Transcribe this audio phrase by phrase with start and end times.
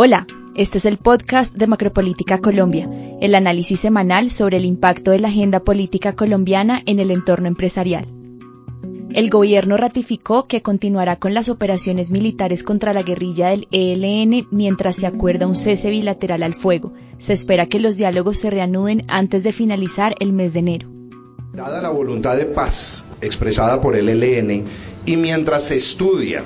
[0.00, 2.88] Hola, este es el podcast de Macropolítica Colombia,
[3.20, 8.06] el análisis semanal sobre el impacto de la agenda política colombiana en el entorno empresarial.
[9.12, 14.94] El gobierno ratificó que continuará con las operaciones militares contra la guerrilla del ELN mientras
[14.94, 16.92] se acuerda un cese bilateral al fuego.
[17.18, 20.88] Se espera que los diálogos se reanuden antes de finalizar el mes de enero.
[21.52, 24.64] Dada la voluntad de paz expresada por el ELN
[25.06, 26.44] y mientras se estudia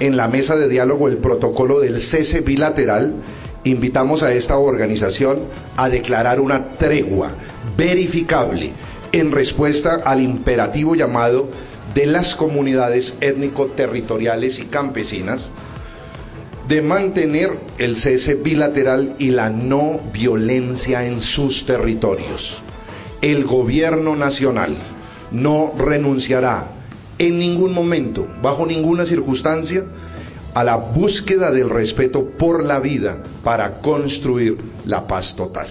[0.00, 3.14] en la mesa de diálogo el protocolo del cese bilateral,
[3.64, 5.40] invitamos a esta organización
[5.76, 7.36] a declarar una tregua
[7.76, 8.72] verificable
[9.12, 11.48] en respuesta al imperativo llamado
[11.94, 15.50] de las comunidades étnico-territoriales y campesinas
[16.68, 22.62] de mantener el cese bilateral y la no violencia en sus territorios.
[23.20, 24.76] El gobierno nacional
[25.32, 26.79] no renunciará
[27.20, 29.84] en ningún momento, bajo ninguna circunstancia,
[30.54, 35.68] a la búsqueda del respeto por la vida para construir la paz total.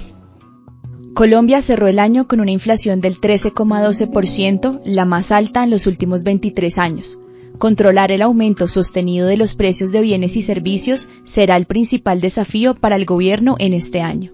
[1.16, 6.24] Colombia cerró el año con una inflación del 13,12%, la más alta en los últimos
[6.24, 7.20] 23 años.
[7.58, 12.76] Controlar el aumento sostenido de los precios de bienes y servicios será el principal desafío
[12.76, 14.32] para el gobierno en este año.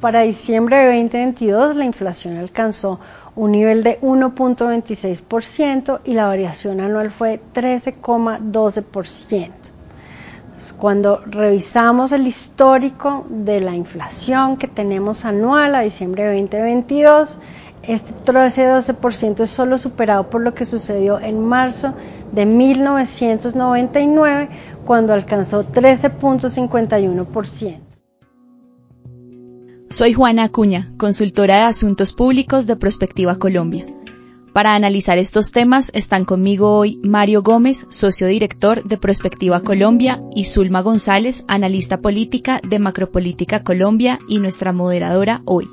[0.00, 3.00] Para diciembre de 2022 la inflación alcanzó
[3.36, 9.50] un nivel de 1.26% y la variación anual fue 13,12%.
[10.78, 17.38] Cuando revisamos el histórico de la inflación que tenemos anual a diciembre de 2022,
[17.82, 21.92] este 13-12% es solo superado por lo que sucedió en marzo
[22.32, 24.48] de 1999,
[24.84, 27.83] cuando alcanzó 13.51%.
[29.94, 33.86] Soy Juana Acuña, consultora de Asuntos Públicos de Prospectiva Colombia.
[34.52, 40.46] Para analizar estos temas están conmigo hoy Mario Gómez, socio director de Prospectiva Colombia, y
[40.46, 45.68] Zulma González, analista política de Macropolítica Colombia y nuestra moderadora hoy.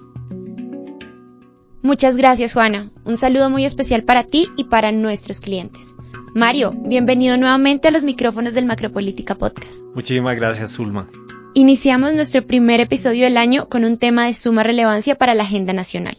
[1.81, 2.91] Muchas gracias, Juana.
[3.03, 5.95] Un saludo muy especial para ti y para nuestros clientes.
[6.35, 9.81] Mario, bienvenido nuevamente a los micrófonos del Macropolítica Podcast.
[9.95, 11.09] Muchísimas gracias, Zulma.
[11.53, 15.73] Iniciamos nuestro primer episodio del año con un tema de suma relevancia para la agenda
[15.73, 16.17] nacional,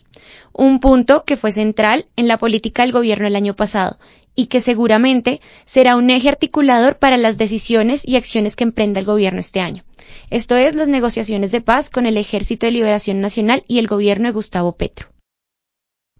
[0.53, 3.98] un punto que fue central en la política del gobierno el año pasado
[4.34, 9.06] y que seguramente será un eje articulador para las decisiones y acciones que emprenda el
[9.06, 9.84] gobierno este año.
[10.28, 14.28] Esto es las negociaciones de paz con el Ejército de Liberación Nacional y el gobierno
[14.28, 15.09] de Gustavo Petro.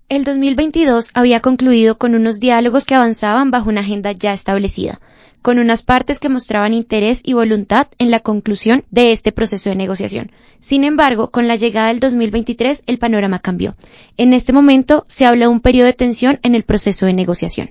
[0.09, 5.01] El 2022 había concluido con unos diálogos que avanzaban bajo una agenda ya establecida,
[5.43, 9.77] con unas partes que mostraban interés y voluntad en la conclusión de este proceso de
[9.77, 10.31] negociación.
[10.61, 13.75] Sin embargo, con la llegada del 2023 el panorama cambió.
[14.17, 17.71] En este momento se habla de un periodo de tensión en el proceso de negociación.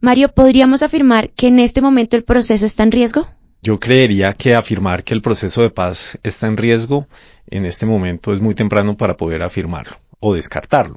[0.00, 3.26] Mario, ¿podríamos afirmar que en este momento el proceso está en riesgo?
[3.62, 7.06] Yo creería que afirmar que el proceso de paz está en riesgo
[7.46, 10.96] en este momento es muy temprano para poder afirmarlo o descartarlo.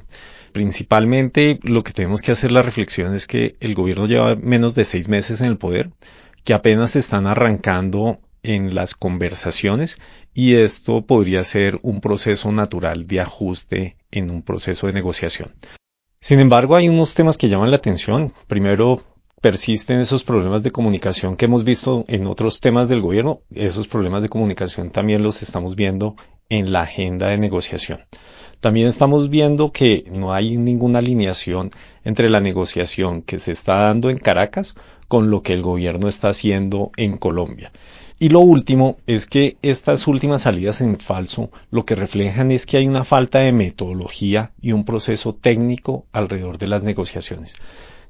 [0.52, 4.84] Principalmente lo que tenemos que hacer la reflexión es que el gobierno lleva menos de
[4.84, 5.92] seis meses en el poder,
[6.44, 9.98] que apenas están arrancando en las conversaciones
[10.34, 15.54] y esto podría ser un proceso natural de ajuste en un proceso de negociación.
[16.22, 18.34] Sin embargo, hay unos temas que llaman la atención.
[18.48, 19.02] Primero,
[19.42, 23.42] persisten esos problemas de comunicación que hemos visto en otros temas del gobierno.
[23.54, 26.16] Esos problemas de comunicación también los estamos viendo
[26.50, 28.02] en la agenda de negociación.
[28.60, 31.72] También estamos viendo que no hay ninguna alineación
[32.04, 34.76] entre la negociación que se está dando en Caracas
[35.08, 37.72] con lo que el gobierno está haciendo en Colombia.
[38.20, 42.76] Y lo último es que estas últimas salidas en falso lo que reflejan es que
[42.76, 47.56] hay una falta de metodología y un proceso técnico alrededor de las negociaciones.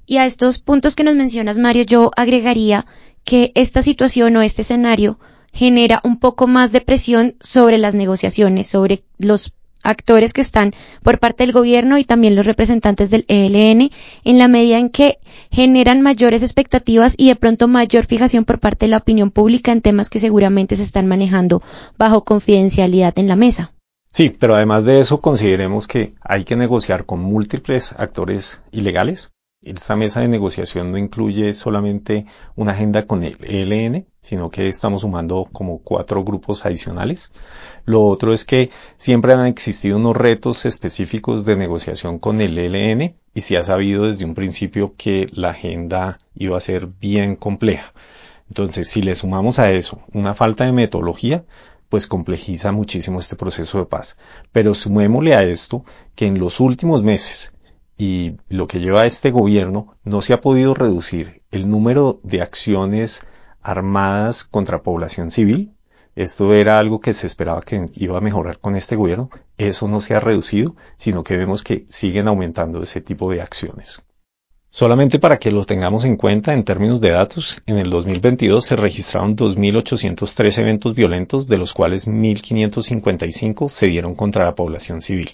[0.07, 2.87] Y a estos puntos que nos mencionas, Mario, yo agregaría
[3.23, 5.19] que esta situación o este escenario
[5.53, 9.53] genera un poco más de presión sobre las negociaciones, sobre los
[9.83, 10.73] actores que están
[11.03, 13.91] por parte del gobierno y también los representantes del ELN
[14.23, 15.19] en la medida en que
[15.51, 19.81] generan mayores expectativas y de pronto mayor fijación por parte de la opinión pública en
[19.81, 21.61] temas que seguramente se están manejando
[21.97, 23.71] bajo confidencialidad en la mesa.
[24.11, 29.97] Sí, pero además de eso consideremos que hay que negociar con múltiples actores ilegales esta
[29.97, 32.25] mesa de negociación no incluye solamente
[32.55, 37.31] una agenda con el ELN, sino que estamos sumando como cuatro grupos adicionales.
[37.83, 43.15] Lo otro es que siempre han existido unos retos específicos de negociación con el ELN
[43.33, 47.93] y se ha sabido desde un principio que la agenda iba a ser bien compleja.
[48.47, 51.43] Entonces, si le sumamos a eso una falta de metodología,
[51.89, 54.17] pues complejiza muchísimo este proceso de paz.
[54.53, 55.83] Pero sumémosle a esto
[56.15, 57.51] que en los últimos meses
[57.99, 63.27] y lo que lleva este gobierno no se ha podido reducir el número de acciones
[63.61, 65.73] armadas contra población civil.
[66.15, 69.29] Esto era algo que se esperaba que iba a mejorar con este gobierno.
[69.57, 74.01] Eso no se ha reducido, sino que vemos que siguen aumentando ese tipo de acciones.
[74.71, 78.77] Solamente para que lo tengamos en cuenta en términos de datos, en el 2022 se
[78.77, 85.31] registraron 2.803 eventos violentos, de los cuales 1.555 se dieron contra la población civil.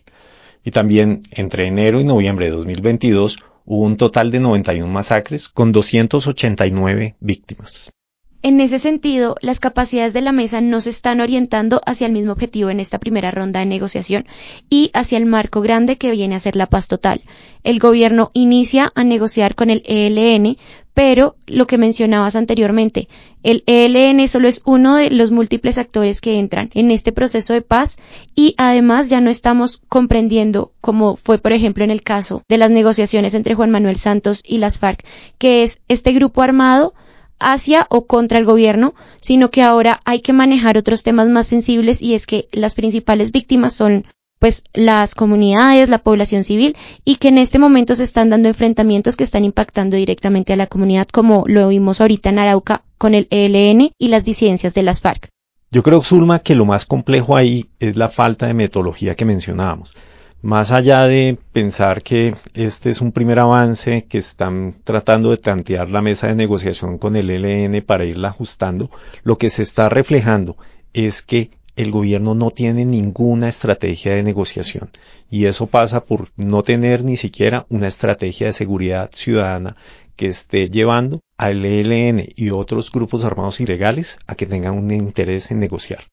[0.65, 5.71] Y también entre enero y noviembre de 2022 hubo un total de 91 masacres con
[5.71, 7.94] 289 víctimas.
[8.41, 12.31] En ese sentido, las capacidades de la mesa no se están orientando hacia el mismo
[12.31, 14.27] objetivo en esta primera ronda de negociación
[14.69, 17.21] y hacia el marco grande que viene a ser la paz total.
[17.63, 20.57] El gobierno inicia a negociar con el ELN,
[20.93, 23.09] pero lo que mencionabas anteriormente,
[23.43, 27.61] el ELN solo es uno de los múltiples actores que entran en este proceso de
[27.61, 27.97] paz
[28.33, 32.71] y además ya no estamos comprendiendo, como fue por ejemplo en el caso de las
[32.71, 35.03] negociaciones entre Juan Manuel Santos y las FARC,
[35.38, 36.93] que es este grupo armado
[37.39, 42.01] hacia o contra el gobierno, sino que ahora hay que manejar otros temas más sensibles
[42.01, 44.05] y es que las principales víctimas son
[44.39, 49.15] pues las comunidades, la población civil y que en este momento se están dando enfrentamientos
[49.15, 53.27] que están impactando directamente a la comunidad como lo vimos ahorita en Arauca con el
[53.31, 55.29] ELN y las disidencias de las FARC.
[55.71, 59.93] Yo creo, Zulma, que lo más complejo ahí es la falta de metodología que mencionábamos
[60.41, 65.89] más allá de pensar que este es un primer avance que están tratando de tantear
[65.89, 68.91] la mesa de negociación con el ELN para irla ajustando,
[69.23, 70.57] lo que se está reflejando
[70.93, 74.89] es que el gobierno no tiene ninguna estrategia de negociación
[75.29, 79.75] y eso pasa por no tener ni siquiera una estrategia de seguridad ciudadana
[80.15, 85.51] que esté llevando al ELN y otros grupos armados ilegales a que tengan un interés
[85.51, 86.05] en negociar.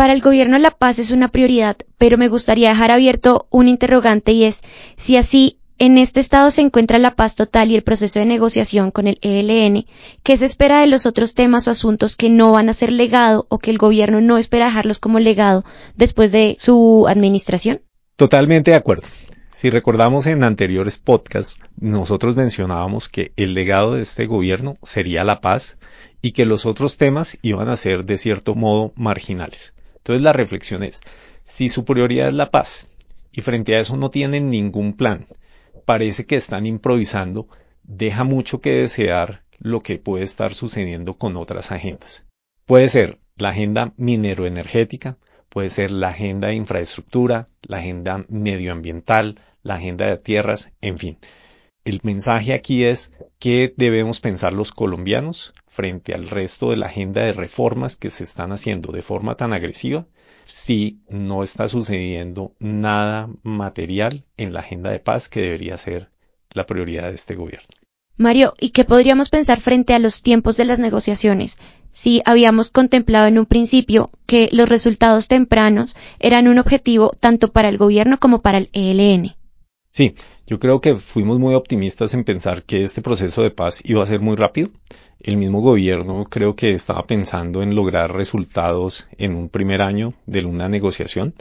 [0.00, 4.32] Para el gobierno la paz es una prioridad, pero me gustaría dejar abierto un interrogante
[4.32, 4.62] y es
[4.96, 8.92] si así en este estado se encuentra la paz total y el proceso de negociación
[8.92, 9.84] con el ELN,
[10.22, 13.44] ¿qué se espera de los otros temas o asuntos que no van a ser legado
[13.50, 15.66] o que el gobierno no espera dejarlos como legado
[15.96, 17.82] después de su administración?
[18.16, 19.06] Totalmente de acuerdo.
[19.52, 25.42] Si recordamos en anteriores podcasts, nosotros mencionábamos que el legado de este gobierno sería la
[25.42, 25.76] paz
[26.22, 29.74] y que los otros temas iban a ser de cierto modo marginales.
[30.00, 31.00] Entonces la reflexión es,
[31.44, 32.88] si su prioridad es la paz
[33.32, 35.26] y frente a eso no tienen ningún plan,
[35.84, 37.48] parece que están improvisando,
[37.82, 42.24] deja mucho que desear lo que puede estar sucediendo con otras agendas.
[42.64, 45.18] Puede ser la agenda mineroenergética,
[45.48, 51.18] puede ser la agenda de infraestructura, la agenda medioambiental, la agenda de tierras, en fin.
[51.84, 57.22] El mensaje aquí es qué debemos pensar los colombianos frente al resto de la agenda
[57.22, 60.06] de reformas que se están haciendo de forma tan agresiva
[60.44, 66.10] si no está sucediendo nada material en la agenda de paz que debería ser
[66.52, 67.68] la prioridad de este gobierno.
[68.16, 71.58] Mario, ¿y qué podríamos pensar frente a los tiempos de las negociaciones?
[71.92, 77.70] Si habíamos contemplado en un principio que los resultados tempranos eran un objetivo tanto para
[77.70, 79.34] el gobierno como para el ELN.
[79.90, 80.14] Sí,
[80.50, 84.06] yo creo que fuimos muy optimistas en pensar que este proceso de paz iba a
[84.08, 84.70] ser muy rápido.
[85.20, 90.44] El mismo gobierno creo que estaba pensando en lograr resultados en un primer año de
[90.44, 91.34] una negociación,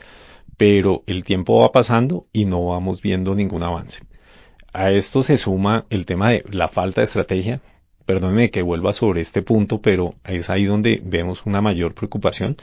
[0.57, 4.03] pero el tiempo va pasando y no vamos viendo ningún avance.
[4.73, 7.61] A esto se suma el tema de la falta de estrategia.
[8.05, 12.57] Perdóneme que vuelva sobre este punto, pero es ahí donde vemos una mayor preocupación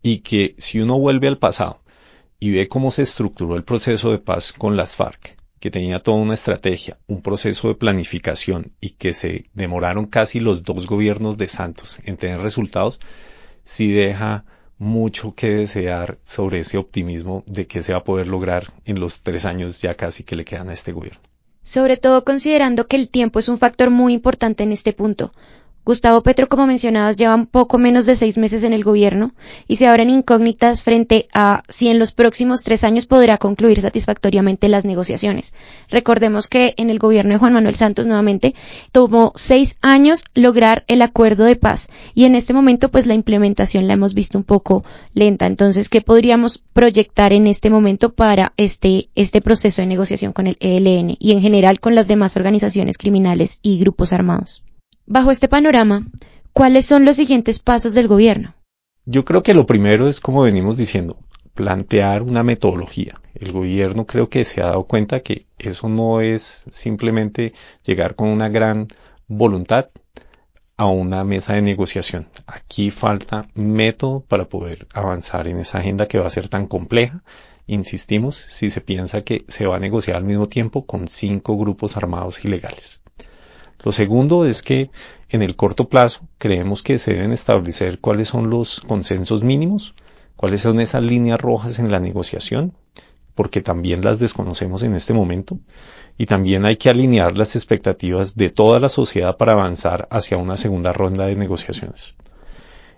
[0.00, 1.82] y que si uno vuelve al pasado
[2.38, 6.16] y ve cómo se estructuró el proceso de paz con las FARC, que tenía toda
[6.16, 11.48] una estrategia, un proceso de planificación y que se demoraron casi los dos gobiernos de
[11.48, 12.98] Santos en tener resultados,
[13.62, 14.44] sí deja
[14.78, 19.22] mucho que desear sobre ese optimismo de que se va a poder lograr en los
[19.22, 21.20] tres años ya casi que le quedan a este gobierno.
[21.62, 25.34] Sobre todo considerando que el tiempo es un factor muy importante en este punto,
[25.90, 29.34] Gustavo Petro, como mencionabas, lleva poco menos de seis meses en el gobierno
[29.66, 34.68] y se abren incógnitas frente a si en los próximos tres años podrá concluir satisfactoriamente
[34.68, 35.52] las negociaciones.
[35.90, 38.54] Recordemos que en el gobierno de Juan Manuel Santos nuevamente
[38.92, 43.88] tomó seis años lograr el acuerdo de paz y en este momento pues la implementación
[43.88, 45.46] la hemos visto un poco lenta.
[45.46, 50.56] Entonces, ¿qué podríamos proyectar en este momento para este, este proceso de negociación con el
[50.60, 54.62] ELN y en general con las demás organizaciones criminales y grupos armados?
[55.12, 56.06] Bajo este panorama,
[56.52, 58.54] ¿cuáles son los siguientes pasos del gobierno?
[59.04, 61.18] Yo creo que lo primero es, como venimos diciendo,
[61.52, 63.20] plantear una metodología.
[63.34, 68.28] El gobierno creo que se ha dado cuenta que eso no es simplemente llegar con
[68.28, 68.86] una gran
[69.26, 69.88] voluntad
[70.76, 72.28] a una mesa de negociación.
[72.46, 77.24] Aquí falta método para poder avanzar en esa agenda que va a ser tan compleja.
[77.66, 81.96] Insistimos, si se piensa que se va a negociar al mismo tiempo con cinco grupos
[81.96, 83.00] armados ilegales.
[83.82, 84.90] Lo segundo es que
[85.30, 89.94] en el corto plazo creemos que se deben establecer cuáles son los consensos mínimos,
[90.36, 92.74] cuáles son esas líneas rojas en la negociación,
[93.34, 95.58] porque también las desconocemos en este momento,
[96.18, 100.58] y también hay que alinear las expectativas de toda la sociedad para avanzar hacia una
[100.58, 102.16] segunda ronda de negociaciones.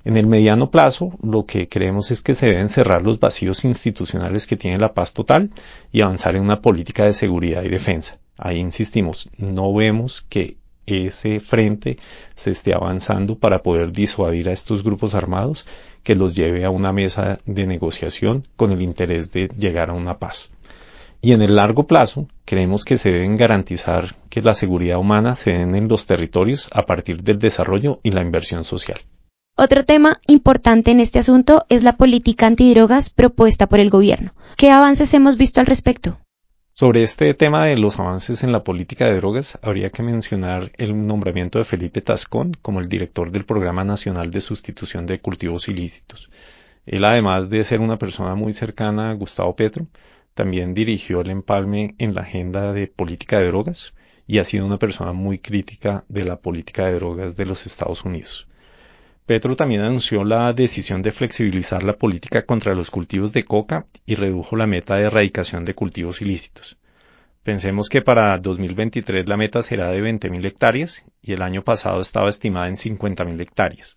[0.04, 4.48] En el mediano plazo, lo que creemos es que se deben cerrar los vacíos institucionales
[4.48, 5.50] que tiene la paz total
[5.92, 8.18] y avanzar en una política de seguridad y defensa.
[8.36, 11.98] Ahí insistimos, no vemos que ese frente
[12.34, 15.66] se esté avanzando para poder disuadir a estos grupos armados
[16.02, 20.18] que los lleve a una mesa de negociación con el interés de llegar a una
[20.18, 20.52] paz.
[21.20, 25.52] Y en el largo plazo, creemos que se deben garantizar que la seguridad humana se
[25.52, 29.00] den en los territorios a partir del desarrollo y la inversión social.
[29.56, 34.34] Otro tema importante en este asunto es la política antidrogas propuesta por el gobierno.
[34.56, 36.18] ¿Qué avances hemos visto al respecto?
[36.74, 41.06] Sobre este tema de los avances en la política de drogas, habría que mencionar el
[41.06, 46.30] nombramiento de Felipe Tascón como el director del Programa Nacional de Sustitución de Cultivos Ilícitos.
[46.86, 49.86] Él, además de ser una persona muy cercana a Gustavo Petro,
[50.32, 53.92] también dirigió el empalme en la agenda de política de drogas
[54.26, 58.02] y ha sido una persona muy crítica de la política de drogas de los Estados
[58.02, 58.48] Unidos.
[59.24, 64.16] Petro también anunció la decisión de flexibilizar la política contra los cultivos de coca y
[64.16, 66.76] redujo la meta de erradicación de cultivos ilícitos.
[67.44, 72.30] Pensemos que para 2023 la meta será de 20.000 hectáreas y el año pasado estaba
[72.30, 73.96] estimada en 50.000 hectáreas.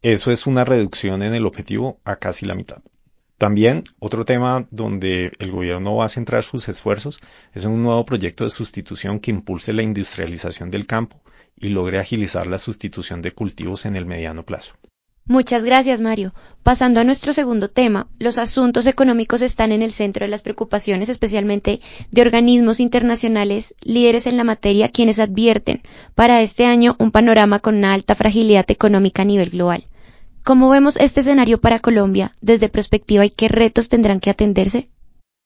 [0.00, 2.82] Eso es una reducción en el objetivo a casi la mitad.
[3.36, 7.20] También otro tema donde el gobierno va a centrar sus esfuerzos
[7.52, 11.20] es un nuevo proyecto de sustitución que impulse la industrialización del campo
[11.58, 14.74] y logre agilizar la sustitución de cultivos en el mediano plazo.
[15.28, 16.32] Muchas gracias, Mario.
[16.62, 21.08] Pasando a nuestro segundo tema, los asuntos económicos están en el centro de las preocupaciones,
[21.08, 21.80] especialmente
[22.12, 25.82] de organismos internacionales, líderes en la materia, quienes advierten
[26.14, 29.82] para este año un panorama con una alta fragilidad económica a nivel global.
[30.44, 34.90] ¿Cómo vemos este escenario para Colombia desde perspectiva y qué retos tendrán que atenderse?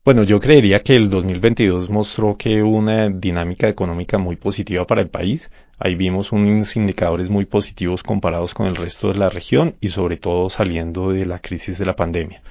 [0.05, 5.09] Bueno, yo creería que el 2022 mostró que una dinámica económica muy positiva para el
[5.09, 5.51] país.
[5.83, 10.19] Ahí vimos unos indicadores muy positivos comparados con el resto de la región y sobre
[10.19, 12.43] todo saliendo de la crisis de la pandemia.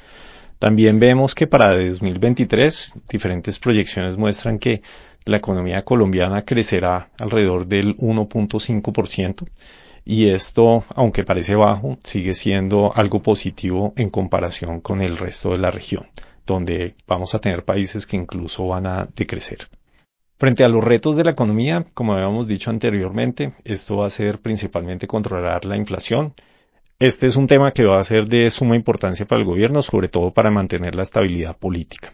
[0.57, 4.81] También vemos que para 2023 diferentes proyecciones muestran que
[5.25, 9.47] la economía colombiana crecerá alrededor del 1.5%
[10.05, 15.59] y esto, aunque parece bajo, sigue siendo algo positivo en comparación con el resto de
[15.59, 16.07] la región
[16.49, 19.69] donde vamos a tener países que incluso van a decrecer.
[20.39, 24.39] Frente a los retos de la economía, como habíamos dicho anteriormente, esto va a ser
[24.39, 26.33] principalmente controlar la inflación.
[26.97, 30.07] Este es un tema que va a ser de suma importancia para el gobierno, sobre
[30.07, 32.13] todo para mantener la estabilidad política.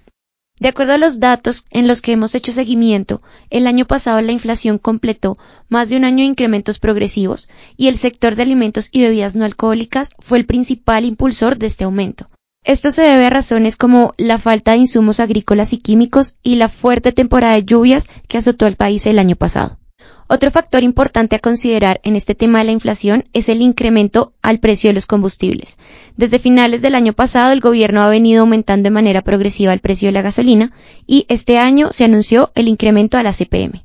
[0.60, 4.32] De acuerdo a los datos en los que hemos hecho seguimiento, el año pasado la
[4.32, 5.38] inflación completó
[5.70, 9.46] más de un año de incrementos progresivos y el sector de alimentos y bebidas no
[9.46, 12.28] alcohólicas fue el principal impulsor de este aumento.
[12.66, 16.68] Esto se debe a razones como la falta de insumos agrícolas y químicos y la
[16.68, 19.78] fuerte temporada de lluvias que azotó al país el año pasado.
[20.28, 24.60] Otro factor importante a considerar en este tema de la inflación es el incremento al
[24.60, 25.78] precio de los combustibles.
[26.18, 30.08] Desde finales del año pasado el gobierno ha venido aumentando de manera progresiva el precio
[30.08, 30.72] de la gasolina
[31.06, 33.84] y este año se anunció el incremento a la CPM.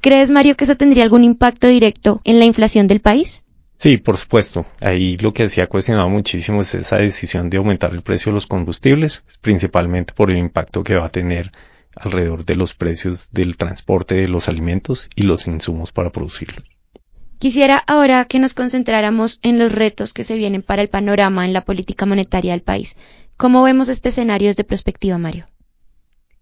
[0.00, 3.43] ¿Crees, Mario, que eso tendría algún impacto directo en la inflación del país?
[3.76, 4.66] Sí, por supuesto.
[4.80, 8.34] Ahí lo que se ha cuestionado muchísimo es esa decisión de aumentar el precio de
[8.34, 11.50] los combustibles, principalmente por el impacto que va a tener
[11.96, 16.64] alrededor de los precios del transporte de los alimentos y los insumos para producirlos.
[17.38, 21.52] Quisiera ahora que nos concentráramos en los retos que se vienen para el panorama en
[21.52, 22.96] la política monetaria del país.
[23.36, 25.46] ¿Cómo vemos este escenario desde perspectiva, Mario?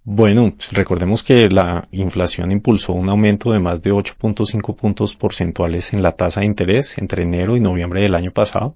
[0.05, 5.93] Bueno, pues recordemos que la inflación impulsó un aumento de más de 8.5 puntos porcentuales
[5.93, 8.75] en la tasa de interés entre enero y noviembre del año pasado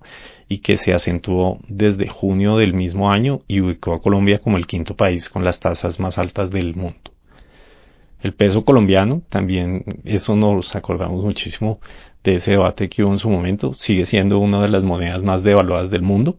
[0.49, 4.68] y que se acentuó desde junio del mismo año y ubicó a Colombia como el
[4.68, 7.11] quinto país con las tasas más altas del mundo.
[8.21, 11.80] El peso colombiano, también eso nos acordamos muchísimo
[12.23, 15.42] de ese debate que hubo en su momento, sigue siendo una de las monedas más
[15.42, 16.38] devaluadas del mundo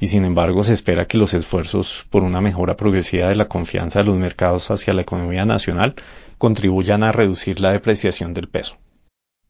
[0.00, 3.98] y sin embargo se espera que los esfuerzos por una mejora progresiva de la confianza
[4.00, 5.94] de los mercados hacia la economía nacional
[6.38, 8.78] contribuyan a reducir la depreciación del peso.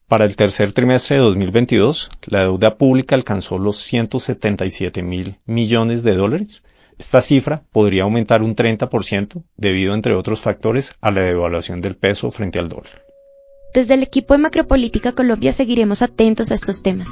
[0.09, 6.15] Para el tercer trimestre de 2022, la deuda pública alcanzó los 177 mil millones de
[6.15, 6.63] dólares.
[6.99, 12.29] Esta cifra podría aumentar un 30% debido, entre otros factores, a la devaluación del peso
[12.29, 13.05] frente al dólar.
[13.73, 17.07] Desde el equipo de Macropolítica Colombia seguiremos atentos a estos temas.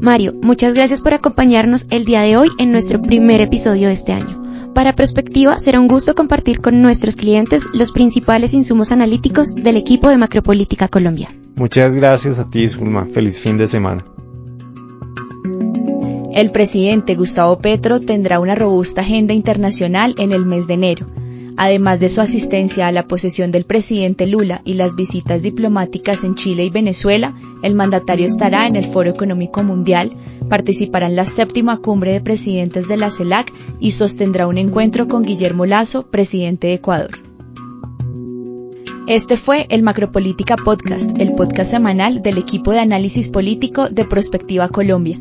[0.00, 4.12] Mario, muchas gracias por acompañarnos el día de hoy en nuestro primer episodio de este
[4.12, 4.72] año.
[4.74, 10.08] Para Prospectiva será un gusto compartir con nuestros clientes los principales insumos analíticos del equipo
[10.08, 11.28] de Macropolítica Colombia.
[11.54, 13.08] Muchas gracias a ti, Zulma.
[13.12, 14.02] Feliz fin de semana.
[16.32, 21.06] El presidente Gustavo Petro tendrá una robusta agenda internacional en el mes de enero.
[21.62, 26.34] Además de su asistencia a la posesión del presidente Lula y las visitas diplomáticas en
[26.34, 30.16] Chile y Venezuela, el mandatario estará en el Foro Económico Mundial,
[30.48, 35.22] participará en la séptima cumbre de presidentes de la CELAC y sostendrá un encuentro con
[35.22, 37.10] Guillermo Lazo, presidente de Ecuador.
[39.06, 44.70] Este fue el Macropolítica Podcast, el podcast semanal del equipo de análisis político de Prospectiva
[44.70, 45.20] Colombia.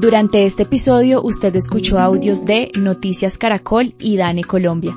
[0.00, 4.96] Durante este episodio usted escuchó audios de Noticias Caracol y Dane Colombia.